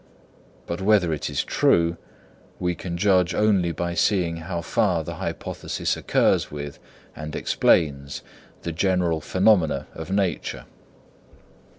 [0.65, 1.95] But whether it is true,
[2.59, 6.79] we can judge only by seeing how far the hypothesis accords with
[7.15, 8.23] and explains
[8.63, 10.65] the general phenomena of nature.